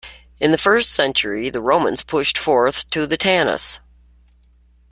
In 0.39 0.49
the 0.49 0.57
first 0.57 0.91
century, 0.93 1.51
the 1.51 1.61
Romans 1.61 2.01
pushed 2.01 2.35
forth 2.35 2.89
to 2.89 3.05
the 3.05 3.17
Taunus. 3.17 3.79